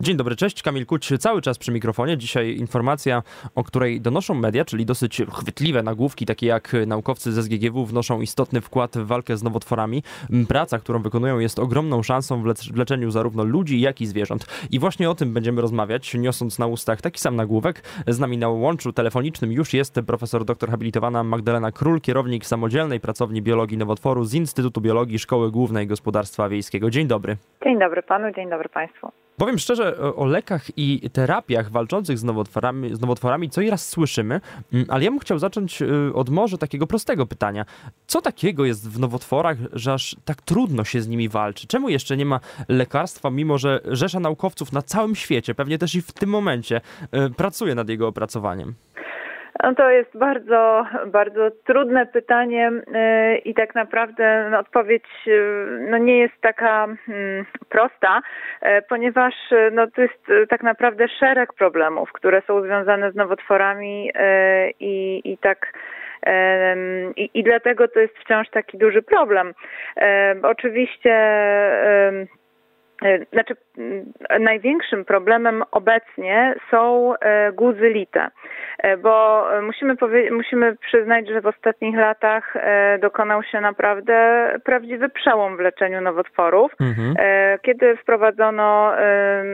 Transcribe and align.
Dzień 0.00 0.16
dobry, 0.16 0.36
cześć. 0.36 0.62
Kamil 0.62 0.86
Kuć 0.86 1.12
cały 1.18 1.42
czas 1.42 1.58
przy 1.58 1.72
mikrofonie. 1.72 2.18
Dzisiaj 2.18 2.56
informacja, 2.56 3.22
o 3.54 3.64
której 3.64 4.00
donoszą 4.00 4.34
media, 4.34 4.64
czyli 4.64 4.86
dosyć 4.86 5.22
chwytliwe 5.32 5.82
nagłówki, 5.82 6.26
takie 6.26 6.46
jak 6.46 6.72
naukowcy 6.86 7.32
ze 7.32 7.42
SGGW 7.42 7.86
wnoszą 7.86 8.20
istotny 8.20 8.60
wkład 8.60 8.96
w 8.96 9.06
walkę 9.06 9.36
z 9.36 9.42
nowotworami. 9.42 10.02
Praca, 10.48 10.78
którą 10.78 11.02
wykonują 11.02 11.38
jest 11.38 11.58
ogromną 11.58 12.02
szansą 12.02 12.42
w 12.42 12.76
leczeniu 12.76 13.10
zarówno 13.10 13.44
ludzi, 13.44 13.80
jak 13.80 14.00
i 14.00 14.06
zwierząt. 14.06 14.46
I 14.70 14.78
właśnie 14.78 15.10
o 15.10 15.14
tym 15.14 15.32
będziemy 15.32 15.60
rozmawiać, 15.60 16.14
niosąc 16.14 16.58
na 16.58 16.66
ustach 16.66 17.00
taki 17.00 17.20
sam 17.20 17.36
nagłówek. 17.36 17.82
Z 18.06 18.18
nami 18.18 18.38
na 18.38 18.48
łączu 18.48 18.92
telefonicznym 18.92 19.52
już 19.52 19.74
jest 19.74 20.00
profesor 20.06 20.44
doktor 20.44 20.70
habilitowana 20.70 21.24
Magdalena 21.24 21.72
Król, 21.72 22.00
kierownik 22.00 22.46
samodzielnej 22.46 23.00
pracowni 23.00 23.42
biologii 23.42 23.78
nowotworu 23.78 24.24
z 24.24 24.34
Instytutu 24.34 24.80
Biologii 24.80 25.18
Szkoły 25.18 25.50
Głównej 25.50 25.86
Gospodarstwa 25.86 26.48
Wiejskiego. 26.48 26.90
Dzień 26.90 27.06
dobry. 27.06 27.36
Dzień 27.64 27.78
dobry 27.78 28.02
panu, 28.02 28.32
dzień 28.32 28.50
dobry 28.50 28.68
państwu. 28.68 29.23
Powiem 29.36 29.58
szczerze, 29.58 30.14
o 30.16 30.24
lekach 30.24 30.78
i 30.78 31.10
terapiach 31.10 31.70
walczących 31.70 32.18
z 32.18 32.24
nowotworami, 32.24 32.96
z 32.96 33.00
nowotworami 33.00 33.50
co 33.50 33.60
i 33.60 33.70
raz 33.70 33.88
słyszymy, 33.88 34.40
mm, 34.72 34.86
ale 34.88 35.04
ja 35.04 35.10
bym 35.10 35.20
chciał 35.20 35.38
zacząć 35.38 35.82
y, 35.82 36.14
od 36.14 36.30
może 36.30 36.58
takiego 36.58 36.86
prostego 36.86 37.26
pytania. 37.26 37.64
Co 38.06 38.20
takiego 38.20 38.64
jest 38.64 38.90
w 38.90 38.98
nowotworach, 38.98 39.56
że 39.72 39.92
aż 39.92 40.16
tak 40.24 40.42
trudno 40.42 40.84
się 40.84 41.02
z 41.02 41.08
nimi 41.08 41.28
walczy? 41.28 41.66
Czemu 41.66 41.88
jeszcze 41.88 42.16
nie 42.16 42.26
ma 42.26 42.40
lekarstwa, 42.68 43.30
mimo 43.30 43.58
że 43.58 43.80
rzesza 43.84 44.20
naukowców 44.20 44.72
na 44.72 44.82
całym 44.82 45.14
świecie, 45.14 45.54
pewnie 45.54 45.78
też 45.78 45.94
i 45.94 46.02
w 46.02 46.12
tym 46.12 46.30
momencie, 46.30 46.80
y, 47.26 47.30
pracuje 47.30 47.74
nad 47.74 47.88
jego 47.88 48.08
opracowaniem? 48.08 48.74
No 49.62 49.74
to 49.74 49.90
jest 49.90 50.18
bardzo, 50.18 50.86
bardzo 51.06 51.50
trudne 51.50 52.06
pytanie 52.06 52.70
y, 52.70 53.38
i 53.38 53.54
tak 53.54 53.74
naprawdę 53.74 54.50
odpowiedź 54.58 55.04
y, 55.26 55.66
no, 55.90 55.98
nie 55.98 56.18
jest 56.18 56.40
taka 56.40 56.86
hmm, 57.06 57.44
prosta, 57.68 58.20
y, 58.62 58.82
ponieważ 58.88 59.34
no, 59.72 59.86
to 59.86 60.02
jest 60.02 60.48
tak 60.48 60.62
naprawdę 60.62 61.08
szereg 61.08 61.52
problemów, 61.52 62.12
które 62.12 62.42
są 62.46 62.62
związane 62.62 63.12
z 63.12 63.14
nowotworami 63.14 64.10
i, 64.80 65.20
i 65.24 65.38
tak 65.38 65.72
i, 67.16 67.30
I 67.34 67.42
dlatego 67.44 67.88
to 67.88 68.00
jest 68.00 68.18
wciąż 68.18 68.50
taki 68.50 68.78
duży 68.78 69.02
problem. 69.02 69.54
Oczywiście 70.42 71.14
E, 71.94 72.26
znaczy, 73.32 73.56
największym 74.40 75.04
problemem 75.04 75.62
obecnie 75.70 76.54
są 76.70 77.14
e, 77.20 77.52
guzy 77.52 77.88
lite, 77.88 78.28
e, 78.78 78.96
bo 78.96 79.46
musimy, 79.62 79.96
musimy 80.30 80.76
przyznać, 80.76 81.28
że 81.28 81.40
w 81.40 81.46
ostatnich 81.46 81.96
latach 81.96 82.54
dokonał 83.00 83.42
się 83.42 83.60
naprawdę 83.60 84.48
prawdziwy 84.64 85.08
przełom 85.08 85.56
w 85.56 85.60
leczeniu 85.60 86.00
nowotworów. 86.00 86.72
Mhm. 86.80 87.14
Kiedy 87.62 87.96
wprowadzono 87.96 88.92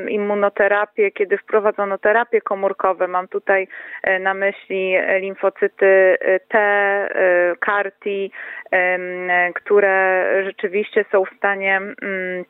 immunoterapię, 0.09 1.11
kiedy 1.11 1.39
wprowadzono 1.39 1.99
terapie 1.99 2.41
komórkowe, 2.41 3.09
mam 3.09 3.29
tutaj 3.29 3.69
na 4.21 4.35
myśli 4.35 4.97
limfocyty 5.21 6.17
T, 6.49 6.59
CAR-T, 7.61 8.11
które 9.55 10.25
rzeczywiście 10.45 11.05
są 11.13 11.25
w 11.25 11.37
stanie 11.37 11.77
mm, 11.77 12.45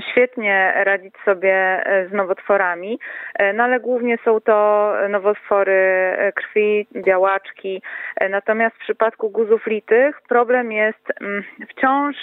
świetnie 0.00 0.72
radzić 0.84 1.14
sobie 1.24 1.54
e, 1.54 2.08
z 2.08 2.12
nowotworami, 2.12 2.98
e, 3.34 3.52
no 3.52 3.64
ale 3.64 3.80
głównie 3.80 4.18
są 4.24 4.40
to 4.40 4.92
nowotwory 5.08 5.72
e, 5.72 6.32
krwi, 6.32 6.86
białaczki. 6.96 7.82
Natomiast 8.30 8.76
w 8.76 8.78
przypadku 8.78 9.30
guzów 9.30 9.66
litych 9.66 10.22
problem 10.28 10.72
jest 10.72 11.12
mm, 11.20 11.42
wciąż 11.68 12.16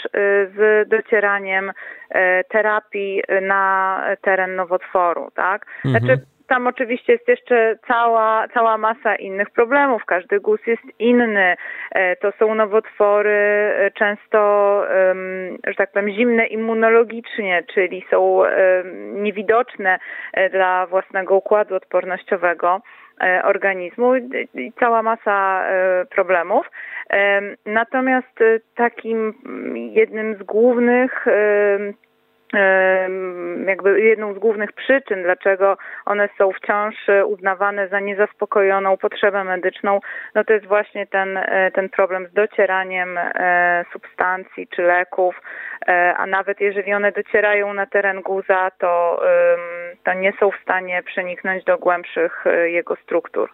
z 0.56 0.90
docieraniem 0.90 1.72
terapii 2.50 3.22
na 3.42 4.04
teren 4.22 4.56
nowotworu, 4.56 5.32
tak? 5.36 5.66
Znaczy, 5.86 6.12
mhm. 6.12 6.31
Tam 6.52 6.68
oczywiście 6.68 7.14
jest 7.14 7.28
jeszcze 7.28 7.76
cała, 7.88 8.48
cała 8.48 8.78
masa 8.78 9.16
innych 9.16 9.50
problemów. 9.50 10.06
Każdy 10.06 10.40
guz 10.40 10.68
jest 10.68 10.84
inny. 11.00 11.56
E, 11.92 12.16
to 12.16 12.32
są 12.32 12.56
nowotwory 12.56 13.30
e, 13.30 13.92
często, 13.92 14.84
że 15.68 15.76
tak 15.76 15.92
powiem, 15.92 16.10
zimne 16.10 16.46
immunologicznie, 16.46 17.64
czyli 17.74 18.06
są 18.10 18.42
niewidoczne 19.14 20.00
e, 20.34 20.50
dla 20.50 20.88
własnego 20.88 21.36
układu 21.36 21.76
odpornościowego 21.76 22.82
organizmu 23.44 24.16
i 24.54 24.74
cała 24.80 25.02
masa 25.04 25.64
problemów. 26.10 26.66
Natomiast 27.66 28.40
takim 28.76 29.34
jednym 29.76 30.36
z 30.36 30.44
głównych 30.44 31.26
jakby 33.68 34.02
jedną 34.02 34.34
z 34.34 34.40
głównych 34.40 34.72
przyczyn, 34.72 35.24
dlaczego 35.24 35.78
one 36.06 36.30
są 36.38 36.52
wciąż 36.52 37.10
e, 37.10 37.26
uznawane 37.26 37.88
za 37.88 38.00
niezaspokojoną 38.00 38.98
potrzebę 38.98 39.44
medyczną, 39.44 40.00
no 40.36 40.44
to 40.44 40.54
jest 40.54 40.66
właśnie 40.66 41.08
ten, 41.08 41.38
e, 41.38 41.72
ten 41.72 41.90
problem 41.90 42.28
z 42.28 42.34
docieraniem 42.34 43.18
e, 43.18 43.86
substancji 43.94 44.68
czy 44.68 44.82
leków, 44.82 45.42
a 46.18 46.26
nawet 46.28 46.62
jeżeli 46.62 46.94
one 46.94 47.12
docierają 47.12 47.74
na 47.74 47.86
teren 47.86 48.22
guza, 48.22 48.72
to, 48.78 49.22
to 50.04 50.14
nie 50.14 50.34
są 50.40 50.52
w 50.52 50.62
stanie 50.62 51.04
przeniknąć 51.04 51.64
do 51.64 51.78
głębszych 51.78 52.46
jego 52.66 52.96
struktur. 52.96 53.50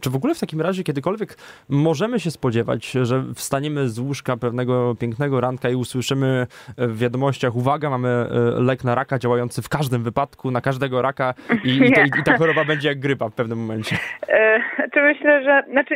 Czy 0.00 0.10
w 0.10 0.16
ogóle 0.16 0.34
w 0.34 0.40
takim 0.40 0.60
razie 0.60 0.84
kiedykolwiek 0.84 1.36
możemy 1.68 2.20
się 2.20 2.30
spodziewać, 2.30 2.90
że 2.90 3.24
wstaniemy 3.34 3.88
z 3.88 3.98
łóżka 3.98 4.36
pewnego 4.36 4.94
pięknego 4.94 5.40
ranka 5.40 5.68
i 5.68 5.74
usłyszymy 5.74 6.46
w 6.78 6.98
wiadomościach, 6.98 7.56
uwaga, 7.56 7.90
mamy 7.90 8.08
e, 8.08 8.28
lek 8.60 8.84
na 8.84 8.94
raka 8.94 9.18
działający 9.18 9.62
w 9.62 9.68
każdym 9.68 10.02
wypadku, 10.02 10.50
na 10.50 10.60
każdego 10.60 11.02
raka 11.02 11.34
i, 11.64 11.76
i, 11.76 11.92
to, 11.92 12.00
i 12.20 12.24
ta 12.24 12.38
choroba 12.38 12.64
będzie 12.64 12.88
jak 12.88 13.00
grypa 13.00 13.28
w 13.28 13.32
pewnym 13.32 13.58
momencie? 13.58 13.96
E, 14.28 14.60
czy 14.94 15.02
myślę, 15.02 15.44
że, 15.44 15.62
znaczy 15.70 15.94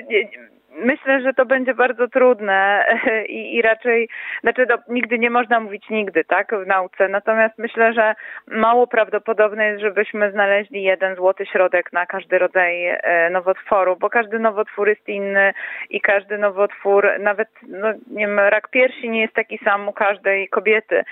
myślę, 0.70 1.20
że 1.20 1.34
to 1.34 1.46
będzie 1.46 1.74
bardzo 1.74 2.08
trudne 2.08 2.84
i, 3.28 3.54
i 3.54 3.62
raczej, 3.62 4.08
znaczy 4.42 4.66
nigdy 4.88 5.18
nie 5.18 5.30
można 5.30 5.60
mówić 5.60 5.90
nigdy, 5.90 6.24
tak, 6.24 6.54
w 6.64 6.66
nauce. 6.66 7.08
Natomiast 7.08 7.58
myślę, 7.58 7.92
że 7.92 8.14
mało 8.46 8.86
prawdopodobne 8.86 9.66
jest, 9.66 9.80
żebyśmy 9.80 10.32
znaleźli 10.32 10.82
jeden 10.82 11.16
złoty 11.16 11.46
środek 11.46 11.92
na 11.92 12.06
każdy 12.06 12.38
rodzaj 12.38 12.86
e, 12.86 13.30
nowotworu, 13.30 13.96
bo 13.96 14.10
każdy 14.10 14.38
nowotwór 14.38 14.88
jest 14.88 15.08
inny 15.08 15.52
i 15.90 16.00
każdy 16.00 16.38
nowotwór, 16.38 17.08
nawet, 17.20 17.48
no, 17.68 17.88
nie 17.92 18.26
wiem, 18.26 18.38
rak 18.38 18.68
piersi 18.68 19.10
nie 19.10 19.20
jest 19.20 19.34
taki 19.34 19.58
sam 19.58 19.88
u 19.88 19.92
każdej 19.92 20.48
kobiety. 20.48 21.04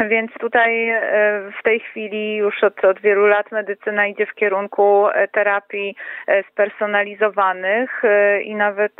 Więc 0.00 0.32
tutaj 0.40 0.88
e, 0.88 1.00
w 1.60 1.62
tej 1.62 1.80
chwili 1.80 2.36
już 2.36 2.64
od, 2.64 2.84
od, 2.84 3.00
wielu 3.00 3.26
lat 3.26 3.52
medycyna 3.52 4.06
idzie 4.06 4.26
w 4.26 4.34
kierunku 4.34 5.08
e, 5.08 5.28
terapii 5.28 5.96
e, 6.26 6.42
spersonalizowanych 6.42 8.02
i 8.44 8.54
nawet 8.54 8.92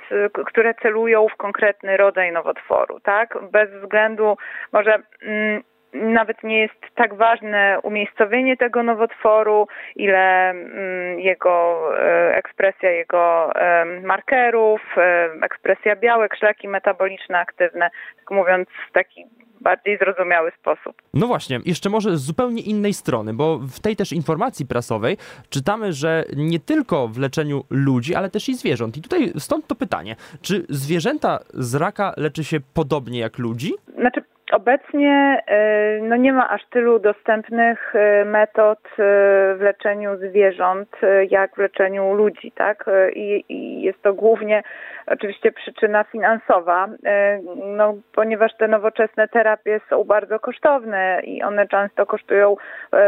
które 0.47 0.75
celują 0.75 1.29
w 1.29 1.37
konkretny 1.37 1.97
rodzaj 1.97 2.33
nowotworu, 2.33 3.01
tak? 3.01 3.39
Bez 3.51 3.71
względu 3.71 4.37
może 4.73 5.03
mm, 5.23 5.63
nawet 5.93 6.43
nie 6.43 6.61
jest 6.61 6.81
tak 6.95 7.15
ważne 7.15 7.79
umiejscowienie 7.83 8.57
tego 8.57 8.83
nowotworu, 8.83 9.69
ile 9.97 10.51
mm, 10.51 11.21
jego 11.21 11.89
ekspresja 12.33 12.91
jego 12.91 13.53
markerów, 14.03 14.81
ekspresja 15.43 15.97
białek, 15.97 16.37
szlaki 16.37 16.69
metaboliczne 16.69 17.39
aktywne, 17.39 17.91
tak 18.19 18.31
mówiąc 18.31 18.69
w 18.89 18.93
taki 18.93 19.27
bardziej 19.65 19.99
zrozumiały 19.99 20.51
sposób. 20.61 21.03
No 21.15 21.27
właśnie, 21.27 21.61
jeszcze 21.65 21.91
może 21.91 22.17
z 22.17 22.21
zupełnie 22.21 22.63
innej 22.63 22.95
strony, 22.95 23.35
bo 23.35 23.59
w 23.59 23.81
tej 23.81 23.97
też 23.97 24.13
informacji 24.13 24.67
prasowej 24.67 25.17
czytamy, 25.51 25.93
że 25.93 26.25
nie 26.37 26.61
tylko 26.61 27.09
w 27.09 27.19
leczeniu 27.19 27.65
ludzi, 27.71 28.15
ale 28.15 28.31
też 28.31 28.49
i 28.49 28.55
zwierząt. 28.55 28.97
I 28.97 29.03
tutaj 29.03 29.33
stąd 29.39 29.67
to 29.67 29.75
pytanie, 29.75 30.17
czy 30.43 30.67
zwierzęta 30.69 31.39
z 31.55 31.75
raka 31.75 32.15
leczy 32.17 32.45
się 32.45 32.59
podobnie 32.75 33.19
jak 33.21 33.39
ludzi? 33.39 33.73
Znaczy 33.99 34.23
Obecnie 34.53 35.43
e, 35.47 35.99
no 36.03 36.17
nie 36.17 36.33
ma 36.33 36.51
aż 36.51 36.67
tylu 36.71 36.99
dostępnych 36.99 37.95
e, 37.95 38.25
metod 38.25 38.79
e, 38.87 38.97
w 39.55 39.61
leczeniu 39.61 40.11
zwierząt, 40.17 40.89
jak 41.31 41.55
w 41.55 41.59
leczeniu 41.59 42.15
ludzi, 42.15 42.53
tak? 42.53 42.85
I, 43.15 43.45
I, 43.49 43.83
jest 43.83 44.03
to 44.03 44.15
głównie 44.15 44.63
oczywiście 45.07 45.53
przyczyna 45.53 46.05
finansowa, 46.05 46.89
no, 47.77 47.95
ponieważ 48.15 48.57
te 48.57 48.69
nowoczesne 48.69 49.29
terapie 49.29 49.81
są 49.91 50.05
bardzo 50.05 50.41
kosztowne 50.41 51.21
i 51.25 51.43
one 51.43 51.69
często 51.69 52.07
kosztują 52.07 52.57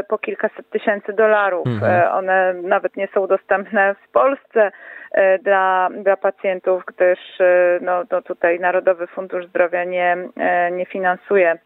po 0.08 0.18
kilkaset 0.18 0.70
tysięcy 0.70 1.12
dolarów. 1.12 1.66
Mhm. 1.66 2.12
One 2.12 2.54
nawet 2.54 2.96
nie 2.96 3.08
są 3.14 3.26
dostępne 3.26 3.94
w 3.94 4.12
Polsce 4.12 4.70
E, 5.16 5.38
dla, 5.38 5.88
dla 6.02 6.16
pacjentów, 6.16 6.82
gdyż 6.86 7.18
e, 7.40 7.78
no, 7.82 8.02
no 8.10 8.22
tutaj 8.22 8.60
Narodowy 8.60 9.06
Fundusz 9.06 9.46
Zdrowia 9.46 9.84
nie, 9.84 10.16
e, 10.36 10.70
nie 10.70 10.86
finansuje 10.86 11.58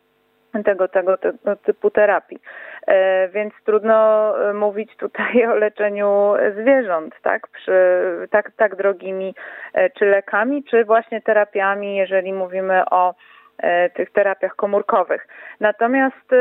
tego, 0.65 0.89
tego, 0.89 1.17
tego 1.17 1.57
typu 1.57 1.91
terapii. 1.91 2.41
Więc 3.33 3.55
trudno 3.65 4.33
mówić 4.55 4.97
tutaj 4.97 5.45
o 5.53 5.55
leczeniu 5.55 6.35
zwierząt, 6.61 7.15
tak, 7.23 7.49
przy 7.49 7.73
tak, 8.31 8.51
tak 8.57 8.77
drogimi 8.77 9.35
czy 9.99 10.05
lekami, 10.05 10.65
czy 10.65 10.85
właśnie 10.85 11.21
terapiami, 11.21 11.97
jeżeli 11.97 12.33
mówimy 12.33 12.85
o 12.91 13.15
tych 13.95 14.11
terapiach 14.11 14.57
komórkowych. 14.57 15.29
Natomiast 15.61 16.33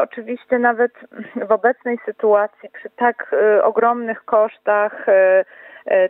oczywiście 0.00 0.58
nawet 0.58 0.92
w 1.48 1.52
obecnej 1.52 1.98
sytuacji 2.04 2.68
przy 2.68 2.90
tak 2.96 3.34
ogromnych 3.62 4.24
kosztach 4.24 5.06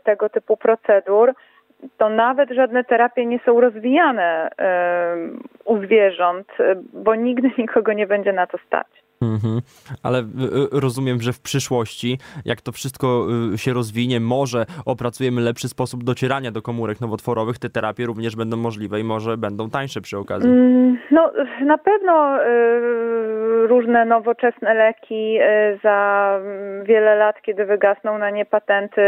tego 0.05 0.29
typu 0.29 0.57
procedur, 0.57 1.33
to 1.99 2.09
nawet 2.09 2.51
żadne 2.51 2.85
terapie 2.85 3.27
nie 3.27 3.39
są 3.39 3.61
rozwijane 3.61 4.51
u 5.65 5.79
zwierząt, 5.79 6.49
bo 6.93 7.15
nigdy 7.15 7.51
nikogo 7.59 7.93
nie 7.93 8.07
będzie 8.07 8.33
na 8.33 8.47
to 8.47 8.59
stać. 8.59 9.06
Mhm. 9.23 9.61
Ale 10.03 10.19
y, 10.19 10.23
y, 10.77 10.81
rozumiem, 10.81 11.21
że 11.21 11.33
w 11.33 11.41
przyszłości, 11.41 12.19
jak 12.45 12.61
to 12.61 12.73
wszystko 12.73 13.27
y, 13.55 13.59
się 13.59 13.73
rozwinie, 13.73 14.21
może 14.21 14.67
opracujemy 14.85 15.41
lepszy 15.41 15.69
sposób 15.69 16.05
docierania 16.05 16.51
do 16.51 16.63
komórek 16.63 17.01
nowotworowych, 17.01 17.59
te 17.59 17.71
terapie 17.71 18.07
również 18.07 18.37
będą 18.37 18.57
możliwe 18.57 19.01
i 19.01 19.05
może 19.05 19.37
będą 19.37 19.71
tańsze 19.71 20.01
przy 20.01 20.19
okazji. 20.19 20.51
Mm, 20.51 20.99
no, 21.11 21.33
na 21.65 21.79
pewno 21.79 22.39
różne 23.67 24.05
nowoczesne 24.05 24.75
leki 24.75 25.39
za 25.83 26.31
wiele 26.85 27.17
lat, 27.17 27.43
kiedy 27.43 27.65
wygasną 27.65 28.19
na 28.19 28.31
nie 28.31 28.45
patenty, 28.45 29.03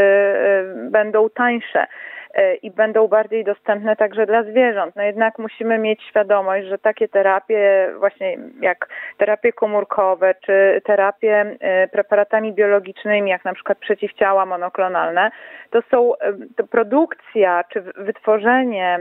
będą 0.90 1.30
tańsze. 1.30 1.86
E, 2.34 2.54
i 2.54 2.70
będą 2.70 3.08
bardziej 3.08 3.44
dostępne 3.44 3.96
także 3.96 4.26
dla 4.26 4.42
zwierząt. 4.42 4.96
No 4.96 5.02
jednak 5.02 5.38
musimy 5.38 5.78
mieć 5.78 6.02
świadomość, 6.02 6.66
że 6.66 6.78
takie 6.78 7.08
terapie, 7.08 7.90
właśnie 7.98 8.36
jak 8.60 8.88
terapie 9.18 9.52
komórkowe, 9.52 10.34
czy 10.46 10.82
terapie 10.84 11.56
e, 11.60 11.88
preparatami 11.88 12.52
biologicznymi, 12.52 13.30
jak 13.30 13.44
na 13.44 13.54
przykład 13.54 13.78
przeciwciała 13.78 14.46
monoklonalne, 14.46 15.30
to 15.70 15.82
są 15.90 16.16
e, 16.16 16.32
to 16.56 16.66
produkcja 16.66 17.64
czy 17.72 17.80
wytworzenie 17.80 18.98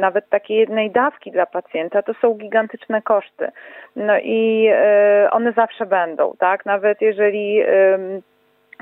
nawet 0.00 0.28
takiej 0.28 0.56
jednej 0.56 0.90
dawki 0.90 1.30
dla 1.30 1.46
pacjenta, 1.46 2.02
to 2.02 2.14
są 2.14 2.34
gigantyczne 2.34 3.02
koszty. 3.02 3.48
No 3.96 4.18
i 4.18 4.70
one 5.30 5.52
zawsze 5.52 5.86
będą, 5.86 6.32
tak? 6.38 6.66
Nawet 6.66 7.00
jeżeli 7.00 7.62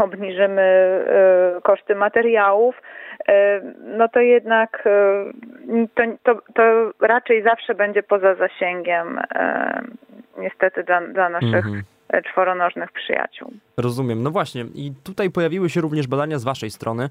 obniżymy 0.05 0.63
e, 0.63 1.61
koszty 1.63 1.95
materiałów, 1.95 2.83
e, 3.29 3.61
no 3.97 4.09
to 4.09 4.21
jednak 4.21 4.87
e, 4.87 5.87
to, 5.95 6.03
to, 6.23 6.43
to 6.55 6.93
raczej 7.07 7.43
zawsze 7.43 7.75
będzie 7.75 8.03
poza 8.03 8.35
zasięgiem 8.35 9.21
niestety 10.39 10.83
dla, 10.85 11.01
dla 11.01 11.29
naszych 11.29 11.67
mhm 11.67 11.83
czworonożnych 12.31 12.93
przyjaciół. 12.93 13.53
Rozumiem. 13.77 14.23
No 14.23 14.31
właśnie, 14.31 14.65
i 14.75 14.93
tutaj 15.05 15.31
pojawiły 15.31 15.71
się 15.71 15.81
również 15.81 16.07
badania 16.07 16.39
z 16.39 16.45
Waszej 16.45 16.71
strony. 16.71 17.09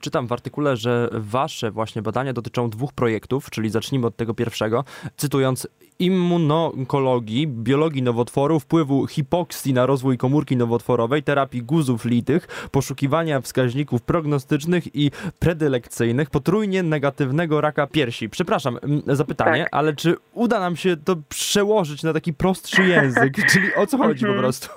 Czytam 0.00 0.26
w 0.26 0.32
artykule, 0.32 0.76
że 0.76 1.08
Wasze 1.12 1.70
właśnie 1.70 2.02
badania 2.02 2.32
dotyczą 2.32 2.70
dwóch 2.70 2.92
projektów, 2.92 3.50
czyli 3.50 3.70
zacznijmy 3.70 4.06
od 4.06 4.16
tego 4.16 4.34
pierwszego. 4.34 4.84
Cytując, 5.16 5.68
immunonkologii, 5.98 7.46
biologii 7.46 8.02
nowotworów, 8.02 8.62
wpływu 8.62 9.06
hipoksji 9.06 9.74
na 9.74 9.86
rozwój 9.86 10.18
komórki 10.18 10.56
nowotworowej, 10.56 11.22
terapii 11.22 11.62
guzów 11.62 12.04
litych, 12.04 12.68
poszukiwania 12.70 13.40
wskaźników 13.40 14.02
prognostycznych 14.02 14.96
i 14.96 15.10
predylekcyjnych, 15.38 16.30
potrójnie 16.30 16.82
negatywnego 16.82 17.60
raka 17.60 17.86
piersi. 17.86 18.28
Przepraszam 18.28 18.78
za 19.06 19.24
pytanie, 19.24 19.62
tak. 19.62 19.68
ale 19.72 19.96
czy 19.96 20.16
uda 20.32 20.60
nam 20.60 20.76
się 20.76 20.96
to 20.96 21.16
przełożyć 21.28 22.02
na 22.02 22.12
taki 22.12 22.32
prostszy 22.32 22.82
język? 22.84 23.34
Czyli 23.52 23.74
o 23.74 23.86
co 23.86 23.98
chodzi 23.98 24.20
po 24.20 24.26
mhm. 24.26 24.42
prostu? 24.42 24.68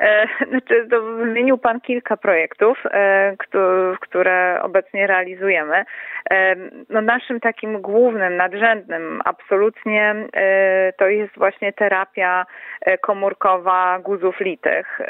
E, 0.00 0.26
znaczy, 0.50 0.86
to 0.90 1.02
wymienił 1.02 1.58
Pan 1.58 1.80
kilka 1.80 2.16
projektów, 2.16 2.78
e, 2.90 3.36
które 4.00 4.58
obecnie 4.62 5.06
realizujemy. 5.06 5.84
E, 6.30 6.56
no 6.88 7.00
naszym 7.00 7.40
takim 7.40 7.80
głównym, 7.80 8.36
nadrzędnym 8.36 9.20
absolutnie 9.24 10.14
to 10.98 11.08
jest 11.08 11.34
właśnie 11.36 11.72
terapia 11.72 12.46
komórkowa 13.00 13.98
guzów 13.98 14.40
litych. 14.40 15.00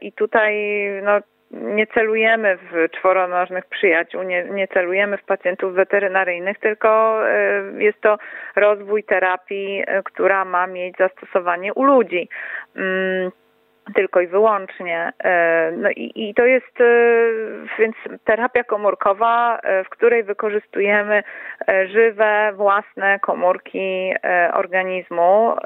I 0.00 0.12
tutaj 0.12 0.54
no, 1.02 1.12
nie 1.50 1.86
celujemy 1.86 2.56
w 2.56 2.90
czworonożnych 2.90 3.66
przyjaciół, 3.66 4.22
nie, 4.22 4.44
nie 4.44 4.68
celujemy 4.68 5.18
w 5.18 5.24
pacjentów 5.24 5.74
weterynaryjnych, 5.74 6.58
tylko 6.58 7.20
jest 7.78 8.00
to 8.00 8.18
rozwój 8.56 9.04
terapii, 9.04 9.84
która 10.04 10.44
ma 10.44 10.66
mieć 10.66 10.96
zastosowanie 10.96 11.74
u 11.74 11.84
ludzi. 11.84 12.28
Tylko 13.94 14.20
i 14.20 14.26
wyłącznie. 14.26 15.12
E, 15.24 15.72
no 15.76 15.90
i, 15.90 16.12
i, 16.14 16.34
to 16.34 16.44
jest 16.46 16.80
e, 16.80 16.84
więc 17.78 17.96
terapia 18.24 18.64
komórkowa, 18.64 19.58
e, 19.58 19.84
w 19.84 19.88
której 19.88 20.24
wykorzystujemy 20.24 21.22
żywe, 21.92 22.52
własne 22.54 23.18
komórki 23.18 24.14
organizmu 24.52 25.56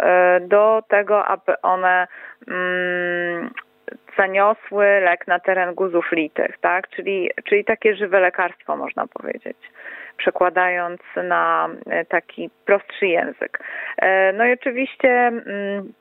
do 0.41 0.83
tego, 0.89 1.25
aby 1.25 1.61
one 1.63 2.07
mm, 2.49 3.51
zaniosły 4.19 5.01
lek 5.01 5.27
na 5.27 5.41
teren 5.41 5.75
guzów 5.75 6.13
litych, 6.13 6.59
tak? 6.61 6.89
Czyli, 6.89 7.31
czyli 7.45 7.65
takie 7.65 7.97
żywe 7.97 8.21
lekarstwo 8.21 8.77
można 8.77 9.07
powiedzieć 9.07 9.57
przekładając 10.17 11.01
na 11.25 11.69
taki 12.09 12.51
prostszy 12.67 13.07
język. 13.07 13.59
No 14.35 14.45
i 14.47 14.53
oczywiście 14.53 15.09
mm, 15.09 15.93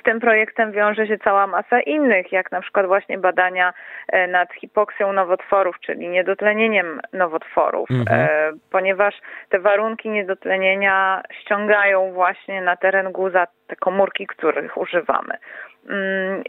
z 0.00 0.02
tym 0.02 0.20
projektem 0.20 0.72
wiąże 0.72 1.06
się 1.06 1.18
cała 1.18 1.46
masa 1.46 1.80
innych, 1.80 2.32
jak 2.32 2.52
na 2.52 2.60
przykład 2.60 2.86
właśnie 2.86 3.18
badania 3.18 3.72
e, 4.08 4.26
nad 4.26 4.52
hipoksją 4.52 5.12
nowotworów, 5.12 5.80
czyli 5.80 6.08
niedotlenieniem 6.08 7.00
nowotworów, 7.12 7.90
mhm. 7.90 8.20
E, 8.20 8.52
ponieważ 8.70 9.14
te 9.48 9.58
warunki 9.58 10.10
niedotlenienia 10.10 11.22
ściągają 11.40 12.12
właśnie 12.12 12.62
na 12.62 12.76
teren 12.76 13.12
guza 13.12 13.46
te 13.66 13.76
komórki, 13.76 14.26
których 14.26 14.76
używamy. 14.76 15.34
Mm, 15.88 16.42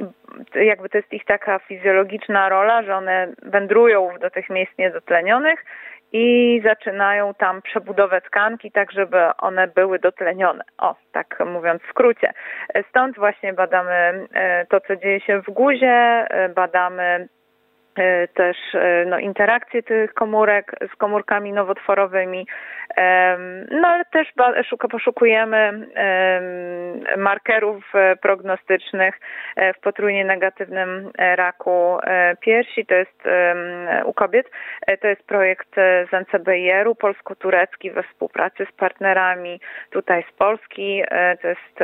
jakby 0.55 0.89
to 0.89 0.97
jest 0.97 1.13
ich 1.13 1.25
taka 1.25 1.59
fizjologiczna 1.59 2.49
rola, 2.49 2.83
że 2.83 2.95
one 2.95 3.27
wędrują 3.41 4.09
do 4.21 4.29
tych 4.29 4.49
miejsc 4.49 4.77
niedotlenionych 4.77 5.65
i 6.11 6.61
zaczynają 6.65 7.33
tam 7.33 7.61
przebudowę 7.61 8.21
tkanki, 8.21 8.71
tak 8.71 8.91
żeby 8.91 9.17
one 9.37 9.67
były 9.67 9.99
dotlenione. 9.99 10.63
O, 10.77 10.95
tak 11.11 11.43
mówiąc 11.45 11.81
w 11.81 11.89
skrócie. 11.89 12.33
Stąd 12.89 13.15
właśnie 13.15 13.53
badamy 13.53 14.27
e, 14.33 14.65
to, 14.65 14.79
co 14.79 14.95
dzieje 14.95 15.21
się 15.21 15.41
w 15.41 15.53
guzie, 15.53 15.87
e, 16.29 16.49
badamy 16.49 17.27
też 18.33 18.57
e, 18.73 19.05
no, 19.07 19.19
interakcje 19.19 19.83
tych 19.83 20.13
komórek 20.13 20.71
z 20.93 20.95
komórkami 20.95 21.53
nowotworowymi, 21.53 22.47
no 23.71 23.87
ale 23.87 24.05
też 24.05 24.27
poszukujemy 24.91 25.87
markerów 27.17 27.83
e, 27.95 28.15
prognostycznych 28.15 29.19
w 29.77 29.79
potrójnie 29.79 30.25
negatywnym 30.25 31.11
raku 31.17 31.97
piersi, 32.39 32.85
to 32.85 32.95
jest 32.95 33.23
u 34.05 34.13
kobiet. 34.13 34.49
To 35.01 35.07
jest 35.07 35.23
projekt 35.23 35.75
z 35.75 36.11
NCBIR-u 36.11 36.95
polsko-turecki 36.95 37.91
we 37.91 38.03
współpracy 38.03 38.67
z 38.73 38.75
partnerami 38.75 39.59
tutaj 39.89 40.25
z 40.33 40.37
Polski, 40.37 41.03
to 41.41 41.47
jest 41.47 41.79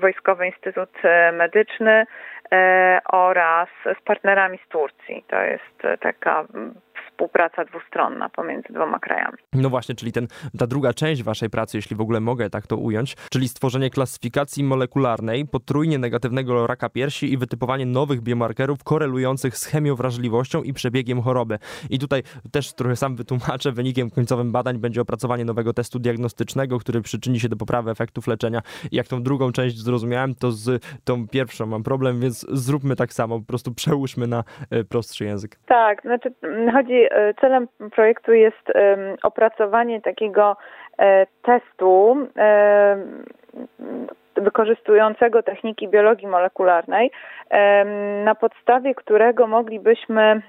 Wojskowy 0.00 0.46
Instytut 0.46 0.90
Medyczny, 1.32 2.06
E, 2.06 2.06
oraz 3.12 3.68
z 4.00 4.04
partnerami 4.04 4.58
z 4.66 4.68
Turcji. 4.68 5.24
To 5.28 5.42
jest 5.42 5.84
e, 5.84 5.98
taka 5.98 6.44
współpraca 7.16 7.64
dwustronna 7.64 8.28
pomiędzy 8.28 8.72
dwoma 8.72 8.98
krajami. 8.98 9.36
No 9.52 9.70
właśnie, 9.70 9.94
czyli 9.94 10.12
ten, 10.12 10.26
ta 10.58 10.66
druga 10.66 10.92
część 10.92 11.22
waszej 11.22 11.50
pracy, 11.50 11.78
jeśli 11.78 11.96
w 11.96 12.00
ogóle 12.00 12.20
mogę 12.20 12.50
tak 12.50 12.66
to 12.66 12.76
ująć, 12.76 13.16
czyli 13.30 13.48
stworzenie 13.48 13.90
klasyfikacji 13.90 14.64
molekularnej 14.64 15.46
potrójnie 15.46 15.98
negatywnego 15.98 16.66
raka 16.66 16.88
piersi 16.88 17.32
i 17.32 17.38
wytypowanie 17.38 17.86
nowych 17.86 18.20
biomarkerów 18.20 18.84
korelujących 18.84 19.56
z 19.56 19.66
chemiowrażliwością 19.66 20.62
i 20.62 20.72
przebiegiem 20.72 21.22
choroby. 21.22 21.58
I 21.90 21.98
tutaj 21.98 22.22
też 22.52 22.72
trochę 22.72 22.96
sam 22.96 23.16
wytłumaczę, 23.16 23.72
wynikiem 23.72 24.10
końcowym 24.10 24.52
badań 24.52 24.78
będzie 24.78 25.00
opracowanie 25.00 25.44
nowego 25.44 25.72
testu 25.72 25.98
diagnostycznego, 25.98 26.78
który 26.78 27.00
przyczyni 27.00 27.40
się 27.40 27.48
do 27.48 27.56
poprawy 27.56 27.90
efektów 27.90 28.26
leczenia. 28.26 28.60
I 28.90 28.96
jak 28.96 29.06
tą 29.06 29.22
drugą 29.22 29.52
część 29.52 29.78
zrozumiałem, 29.78 30.34
to 30.34 30.50
z 30.50 30.84
tą 31.04 31.28
pierwszą 31.28 31.66
mam 31.66 31.82
problem, 31.82 32.20
więc 32.20 32.46
zróbmy 32.48 32.96
tak 32.96 33.12
samo, 33.12 33.40
po 33.40 33.46
prostu 33.46 33.74
przełóżmy 33.74 34.26
na 34.26 34.44
e, 34.70 34.84
prostszy 34.84 35.24
język. 35.24 35.58
Tak, 35.66 36.02
znaczy 36.02 36.34
chodzi 36.72 37.05
E, 37.10 37.34
celem 37.34 37.68
projektu 37.94 38.32
jest 38.32 38.72
opracowanie 39.22 40.00
takiego 40.00 40.56
e, 40.98 41.26
testu 41.42 42.16
wykorzystującego 44.36 45.42
techniki 45.42 45.88
biologii 45.88 46.28
molekularnej, 46.28 47.10
na 48.24 48.34
podstawie 48.34 48.94
którego 48.94 49.46
moglibyśmy 49.46 50.22
mm, 50.22 50.42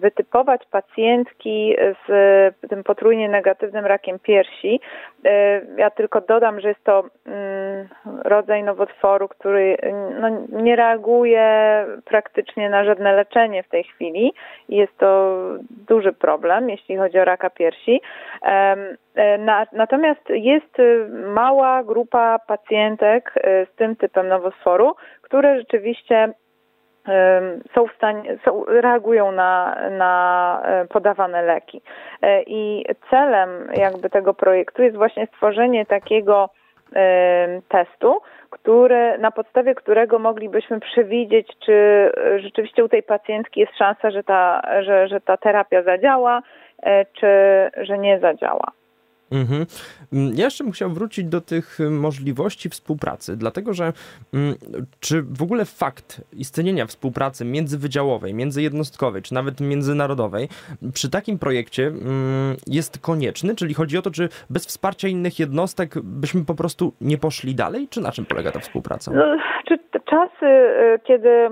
wytypować 0.00 0.62
pacjentki 0.70 1.76
z 2.06 2.68
tym 2.68 2.84
potrójnie 2.84 3.28
negatywnym 3.28 3.86
rakiem 3.86 4.18
piersi. 4.18 4.80
E, 5.24 5.60
ja 5.76 5.90
tylko 5.90 6.20
dodam, 6.20 6.60
że 6.60 6.68
jest 6.68 6.84
to 6.84 7.04
mm, 7.26 7.88
rodzaj 8.24 8.62
nowotworu, 8.62 9.28
który 9.28 9.76
no, 10.20 10.28
nie 10.62 10.76
reaguje 10.76 11.86
praktycznie 12.04 12.70
na 12.70 12.84
żadne 12.84 13.12
leczenie 13.12 13.62
w 13.62 13.68
tej 13.68 13.84
chwili 13.84 14.32
jest 14.68 14.98
to 14.98 15.38
duży 15.88 16.12
problem, 16.12 16.70
jeśli 16.70 16.96
chodzi 16.96 17.18
o 17.18 17.24
raka 17.24 17.50
piersi. 17.50 18.00
Na, 19.38 19.66
natomiast 19.72 20.28
jest 20.28 20.76
mała 21.10 21.82
grupa 21.84 22.38
pacjentek 22.38 23.34
z 23.72 23.76
tym 23.76 23.96
typem 23.96 24.28
nowotworu, 24.28 24.94
które 25.22 25.58
rzeczywiście 25.58 26.32
są 27.74 27.86
w 27.86 27.96
stanie, 27.96 28.38
są, 28.44 28.64
reagują 28.64 29.32
na, 29.32 29.76
na 29.90 30.62
podawane 30.88 31.42
leki. 31.42 31.82
I 32.46 32.84
celem 33.10 33.68
jakby 33.74 34.10
tego 34.10 34.34
projektu 34.34 34.82
jest 34.82 34.96
właśnie 34.96 35.26
stworzenie 35.26 35.86
takiego 35.86 36.48
testu, 37.68 38.20
który, 38.50 39.18
na 39.18 39.30
podstawie 39.30 39.74
którego 39.74 40.18
moglibyśmy 40.18 40.80
przewidzieć, 40.80 41.48
czy 41.66 42.10
rzeczywiście 42.36 42.84
u 42.84 42.88
tej 42.88 43.02
pacjentki 43.02 43.60
jest 43.60 43.76
szansa, 43.76 44.10
że 44.10 44.24
ta, 44.24 44.62
że, 44.82 45.08
że 45.08 45.20
ta 45.20 45.36
terapia 45.36 45.82
zadziała, 45.82 46.42
e, 46.82 47.04
czy 47.04 47.26
że 47.76 47.98
nie 47.98 48.18
zadziała. 48.18 48.72
Mhm. 49.32 49.66
Mm, 50.12 50.32
ja 50.36 50.44
jeszcze 50.44 50.64
bym 50.64 50.72
chciał 50.72 50.90
wrócić 50.90 51.24
do 51.24 51.40
tych 51.40 51.80
y, 51.80 51.90
możliwości 51.90 52.68
współpracy, 52.68 53.36
dlatego 53.36 53.74
że 53.74 53.92
mm, 54.34 54.54
czy 55.00 55.22
w 55.22 55.42
ogóle 55.42 55.64
fakt 55.64 56.20
istnienia 56.32 56.86
współpracy 56.86 57.44
międzywydziałowej, 57.44 58.34
międzyjednostkowej, 58.34 59.22
czy 59.22 59.34
nawet 59.34 59.60
międzynarodowej 59.60 60.48
przy 60.94 61.10
takim 61.10 61.38
projekcie 61.38 61.86
mm, 61.86 62.56
jest 62.66 62.98
konieczny? 62.98 63.54
Czyli 63.54 63.74
chodzi 63.74 63.98
o 63.98 64.02
to, 64.02 64.10
czy 64.10 64.28
bez 64.50 64.66
wsparcia 64.66 65.08
innych 65.08 65.38
jednostek 65.38 65.94
byśmy 66.02 66.44
po 66.44 66.54
prostu 66.54 66.92
nie 67.00 67.18
poszli 67.18 67.54
dalej? 67.54 67.88
Czy 67.90 68.00
na 68.00 68.12
czym 68.12 68.24
polega 68.24 68.52
ta 68.52 68.60
współpraca? 68.60 69.10
No, 69.14 69.36
czy 69.68 69.78
czasy, 70.04 70.46
y, 70.46 71.00
kiedy 71.04 71.48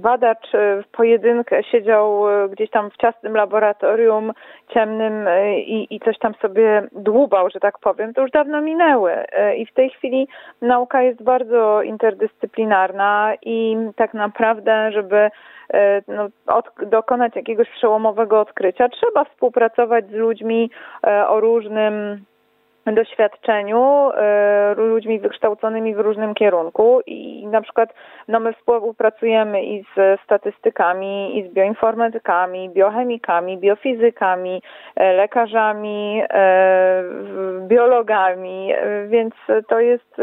badacz 0.00 0.54
y, 0.54 0.82
w 0.82 0.96
pojedynkę 0.96 1.62
siedział 1.64 2.24
gdzieś 2.50 2.70
tam 2.70 2.90
w 2.90 2.96
ciasnym 2.96 3.36
laboratorium 3.36 4.32
ciemnym 4.74 5.28
i, 5.56 5.86
i 5.90 6.00
coś 6.00 6.18
tam 6.18 6.34
sobie 6.42 6.88
dłubał, 7.22 7.50
że 7.50 7.60
tak 7.60 7.78
powiem, 7.78 8.14
to 8.14 8.22
już 8.22 8.30
dawno 8.30 8.60
minęły. 8.60 9.12
E, 9.12 9.56
i 9.56 9.66
w 9.66 9.72
tej 9.72 9.90
chwili 9.90 10.28
nauka 10.60 11.02
jest 11.02 11.22
bardzo 11.22 11.82
interdyscyplinarna 11.82 13.32
i 13.42 13.76
tak 13.96 14.14
naprawdę, 14.14 14.92
żeby 14.92 15.30
e, 15.74 16.02
no, 16.08 16.28
od, 16.46 16.66
dokonać 16.86 17.36
jakiegoś 17.36 17.68
przełomowego 17.70 18.40
odkrycia, 18.40 18.88
trzeba 18.88 19.24
współpracować 19.24 20.06
z 20.06 20.12
ludźmi 20.12 20.70
e, 21.06 21.28
o 21.28 21.40
różnym 21.40 22.24
doświadczeniu, 22.86 24.10
y, 24.10 24.74
ludźmi 24.74 25.20
wykształconymi 25.20 25.94
w 25.94 26.00
różnym 26.00 26.34
kierunku 26.34 27.00
i 27.06 27.46
na 27.46 27.62
przykład 27.62 27.94
no 28.28 28.40
my 28.40 28.52
współpracujemy 28.52 29.64
i 29.64 29.84
z 29.96 30.20
statystykami, 30.24 31.38
i 31.38 31.48
z 31.48 31.52
bioinformatykami, 31.52 32.70
biochemikami, 32.70 33.58
biofizykami, 33.58 34.62
e, 34.96 35.12
lekarzami, 35.12 36.22
e, 36.30 37.04
biologami, 37.68 38.72
e, 38.72 39.06
więc 39.06 39.34
to 39.68 39.80
jest 39.80 40.20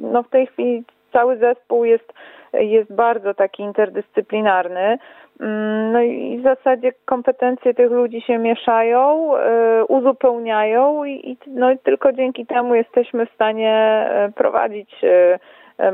no 0.00 0.22
w 0.22 0.28
tej 0.28 0.46
chwili 0.46 0.84
cały 1.12 1.36
zespół 1.36 1.84
jest, 1.84 2.12
jest 2.52 2.94
bardzo 2.94 3.34
taki 3.34 3.62
interdyscyplinarny. 3.62 4.98
Mm, 5.40 5.92
no 5.92 6.02
i 6.02 6.38
w 6.38 6.42
zasadzie 6.42 6.92
kompetencje 7.04 7.74
tych 7.74 7.90
ludzi 7.90 8.20
się 8.20 8.38
mieszają, 8.38 9.32
y, 9.36 9.84
uzupełniają 9.84 11.04
i, 11.04 11.36
no 11.46 11.70
i 11.70 11.78
tylko 11.78 12.12
dzięki 12.12 12.46
temu 12.46 12.74
jesteśmy 12.74 13.26
w 13.26 13.34
stanie 13.34 14.04
y, 14.28 14.32
prowadzić 14.32 15.04
y, 15.04 15.38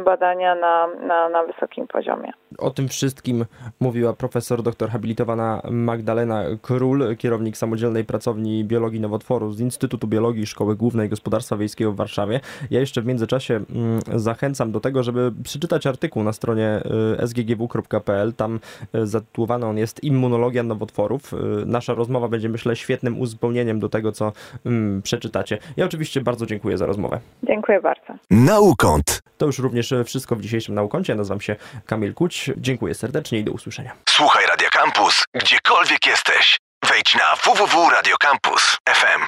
badania 0.04 0.54
na, 0.54 0.86
na, 0.86 1.28
na 1.28 1.44
wysokim 1.44 1.86
poziomie. 1.86 2.32
O 2.58 2.70
tym 2.70 2.88
wszystkim 2.88 3.44
mówiła 3.80 4.12
profesor 4.12 4.62
doktor 4.62 4.90
habilitowana 4.90 5.62
Magdalena 5.70 6.42
Król, 6.62 7.16
kierownik 7.16 7.56
samodzielnej 7.56 8.04
pracowni 8.04 8.64
biologii 8.64 9.00
nowotworu 9.00 9.52
z 9.52 9.60
Instytutu 9.60 10.06
Biologii 10.06 10.46
Szkoły 10.46 10.76
Głównej 10.76 11.08
Gospodarstwa 11.08 11.56
Wiejskiego 11.56 11.92
w 11.92 11.96
Warszawie. 11.96 12.40
Ja 12.70 12.80
jeszcze 12.80 13.02
w 13.02 13.06
międzyczasie 13.06 13.54
mm, 13.54 14.00
zachęcam 14.20 14.72
do 14.72 14.80
tego, 14.80 15.02
żeby 15.02 15.32
przeczytać 15.44 15.86
artykuł 15.86 16.22
na 16.22 16.32
stronie 16.32 16.80
y, 17.20 17.26
sggw.pl. 17.26 18.32
Tam 18.32 18.60
y, 18.94 19.06
zatytułowany 19.06 19.66
on 19.66 19.78
jest 19.78 20.04
Immunologia 20.04 20.62
nowotworów. 20.62 21.32
Y, 21.32 21.36
nasza 21.66 21.94
rozmowa 21.94 22.28
będzie, 22.28 22.48
myślę, 22.48 22.76
świetnym 22.76 23.20
uzupełnieniem 23.20 23.80
do 23.80 23.88
tego, 23.88 24.12
co 24.12 24.32
mm, 24.66 25.02
przeczytacie. 25.02 25.58
Ja 25.76 25.84
oczywiście 25.84 26.20
bardzo 26.20 26.46
dziękuję 26.46 26.78
za 26.78 26.86
rozmowę. 26.86 27.20
Dziękuję 27.42 27.80
bardzo. 27.80 28.14
Naukąt. 28.30 29.22
To 29.38 29.46
już 29.46 29.58
również 29.58 29.75
wszystko 30.04 30.36
w 30.36 30.40
dzisiejszym 30.40 30.74
Naukącie. 30.74 31.14
Nazywam 31.14 31.40
się 31.40 31.56
Kamil 31.86 32.14
Kuć. 32.14 32.50
Dziękuję 32.56 32.94
serdecznie 32.94 33.38
i 33.38 33.44
do 33.44 33.52
usłyszenia. 33.52 33.92
Słuchaj 34.08 34.46
Radio 34.46 34.68
Campus, 34.72 35.24
gdziekolwiek 35.34 36.06
jesteś. 36.06 36.58
Wejdź 36.88 37.14
na 37.14 37.36
www.radiocampus.fm. 37.44 39.22